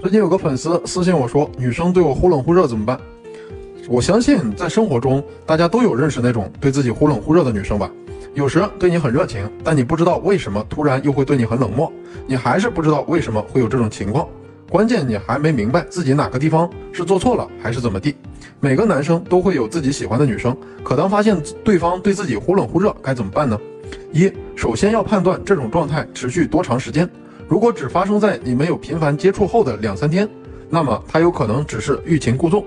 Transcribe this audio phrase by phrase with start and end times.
[0.00, 2.98] 最近有个粉丝私信我说，女生对我忽冷忽热怎么办？
[3.86, 7.90] 我相信在生活中，大家都有认识那种对自己忽冷忽热的女生吧。
[8.32, 11.92] 有时对你很热情，但你不知道为什么突然又会对你很冷漠，
[12.26, 14.26] 你还是不知道为什么会有这种情况。
[14.70, 18.16] 关键你还没明白自己哪个地方是做错了，还是怎么地。
[18.58, 23.58] 每个男生都会有自己喜欢的女生，可当发现对方对自己忽冷忽热，该怎么办呢？
[24.12, 27.06] 一，首先要判断这种状态持续多长时间。
[27.50, 30.28] 如果只发生在你们有频繁接触后的两三天，
[30.68, 32.64] 那么他有可能只是欲擒故纵。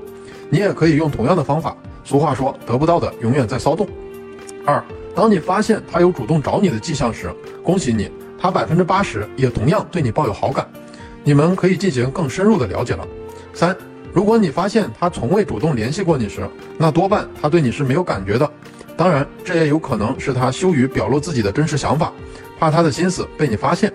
[0.50, 1.74] 你也可以用同样的方法。
[2.04, 3.88] 俗话说，得不到的永远在骚动。
[4.66, 4.84] 二，
[5.16, 7.34] 当你发现他有主动找你的迹象时，
[7.64, 10.68] 恭喜你，他百分之八十也同样对你抱有好感，
[11.24, 13.08] 你们可以进行更深入的了解了。
[13.54, 13.74] 三，
[14.12, 16.46] 如果你发现他从未主动联系过你时，
[16.78, 18.52] 那多半他对你是没有感觉的。
[18.98, 22.12] 当然，这也有可能是他羞于表露自己的真实想法，
[22.60, 23.90] 怕他的心思被你发现。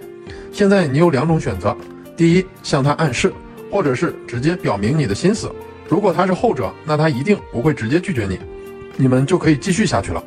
[0.58, 1.72] 现在你有两种选择：
[2.16, 3.32] 第一，向他暗示，
[3.70, 5.48] 或者是直接表明你的心思。
[5.88, 8.40] 如果他是后者，那他一定不会直接拒绝你，
[8.96, 10.20] 你们就可以继续下去了。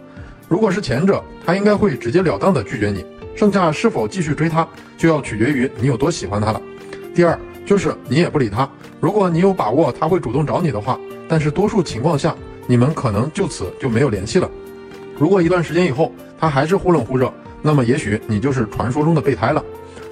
[0.47, 3.05] 如果是前者，他应该会直截了当的拒绝你。
[3.35, 4.65] 剩下是否继续追他，
[4.97, 6.61] 就要取决于你有多喜欢他了。
[7.13, 8.69] 第二，就是你也不理他。
[9.01, 12.33] 如果你有把握他会主动找你的话，但是多数情况下，
[12.67, 14.49] 你们可能就此就没有联系了。
[15.19, 17.29] 如果一段时间以后他还是忽冷忽热，
[17.61, 19.63] 那么也许你就是传说中的备胎了。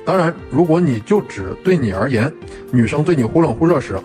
[0.06, 2.32] 当然，如果你就只对你而言，
[2.72, 4.00] 女生对你忽冷忽热时，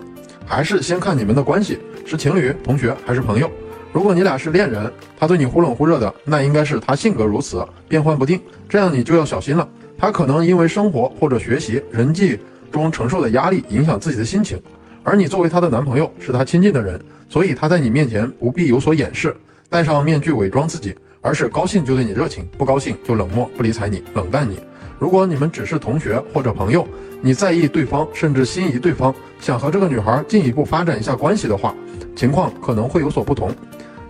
[0.45, 3.49] 还是先看你们的关系是情侣、同学还是朋友。
[3.91, 9.67] 如果你俩是恋人，他对你忽冷忽热的，那应该是他性格如此，变幻不定，这样你就要小心了。
[9.97, 12.37] 他可能因为生活或者学习、人际
[12.71, 14.61] 中承受的压力影响自己的心情，
[15.01, 19.33] 而你作为他的男朋友，是他亲近的人，所以他在你面前不必有所掩饰，
[19.69, 20.93] 戴上面具伪装自己，
[21.25, 24.59] 而是高兴就对你热情，不高兴就冷漠不理睬你，冷淡你。
[24.99, 26.87] 如果你们只是同学或者朋友，
[27.19, 31.73] 你在意对方，甚至心仪对方，想和这个女孩进一步发展一下关系的话，
[32.15, 33.51] 情况可能会有所不同。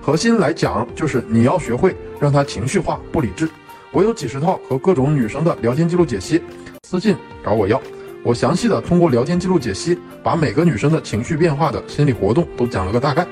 [0.02, 3.48] 核心来讲，就是你要学会让她情绪化、不理智。
[3.94, 6.42] 我有几十套和各种女生的聊天记录解析，
[6.86, 7.82] 私信找我要。
[8.24, 13.26] 我详细的通过聊天记录解析，把每个女生的情绪变化的心理活动都讲了个大概。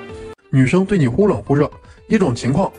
[0.51, 1.69] 女生对你忽冷忽热，
[2.07, 2.71] 一种情况。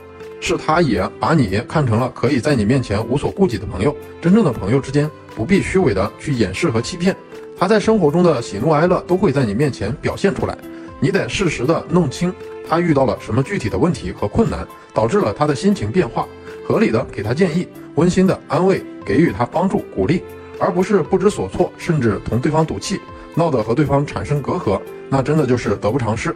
[0.45, 3.97] 是他也把你看成了可以在你面前无所顾忌的朋友。
[4.21, 7.17] 真正的朋友之间不必虚伪的去掩饰和欺骗。
[7.59, 10.57] 他在生活中的喜怒哀乐都会在你面前表现出来。
[11.01, 12.33] 你得适时的弄清
[12.69, 16.27] 他遇到了什么具体的问题和困难，导致了他的心情变化，
[16.67, 20.23] 合理的给他建议，温馨的安慰，给予他帮助鼓励，
[20.59, 23.01] 而不是不知所措，甚至同对方赌气，
[23.35, 26.35] 闹得和对方产生隔阂，那真的就是得不偿失。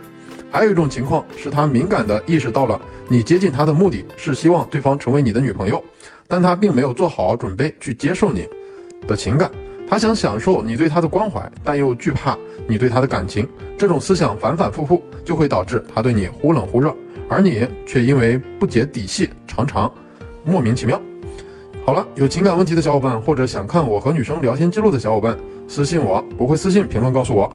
[0.50, 5.82] 还有一种情况是他敏感地意识到了你接近他的目的是希望对方成为你的女朋友，
[6.26, 8.48] 但他并没有做好准备去接受你
[9.06, 9.50] 的情感。
[9.88, 13.48] 他想享受你对他的关怀，但又惧怕你对他的感情。
[13.78, 16.94] 这种思想反反复复，就会导致他对你忽冷忽热，
[17.28, 19.90] 而你却因为不解底细，常常
[20.44, 21.00] 莫名其妙。
[21.86, 27.46] 好了，有情感问题的小伙伴，或者想看我和女生聊天记录的小伙伴，私信我，不会私信评论告诉我。